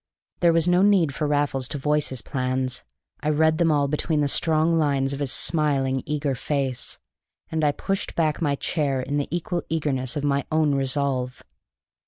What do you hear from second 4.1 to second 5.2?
the strong lines of